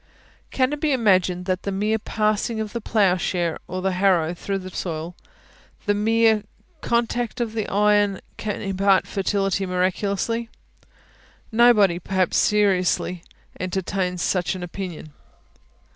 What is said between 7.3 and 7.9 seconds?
of the